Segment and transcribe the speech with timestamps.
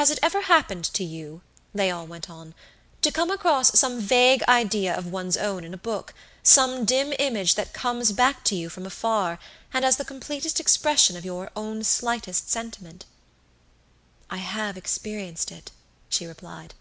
[0.00, 1.42] "Has it ever happened to you,"
[1.76, 2.54] Léon went on,
[3.02, 7.54] "to come across some vague idea of one's own in a book, some dim image
[7.56, 9.38] that comes back to you from afar,
[9.74, 13.04] and as the completest expression of your own slightest sentiment?"
[14.30, 15.70] "I have experienced it,"
[16.08, 16.72] she replied.